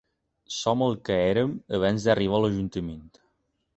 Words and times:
Som 0.53 0.81
el 0.85 0.95
que 1.09 1.17
érem 1.25 1.53
abans 1.81 2.07
d’arribar 2.07 2.39
a 2.41 2.45
l’ajuntament. 2.47 3.09